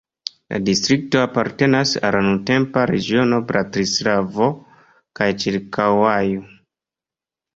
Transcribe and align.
La 0.51 0.57
distrikto 0.67 1.19
apartenas 1.23 1.91
al 2.09 2.15
nuntempa 2.27 2.85
regiono 2.91 3.39
Bratislavo 3.51 4.47
kaj 5.19 5.27
ĉirkaŭaĵo. 5.45 6.43